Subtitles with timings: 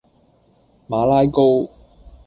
[0.87, 1.69] 馬拉糕